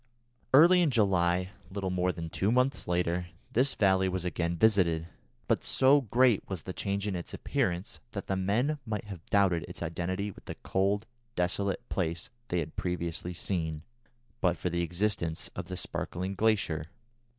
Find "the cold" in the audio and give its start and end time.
10.45-11.05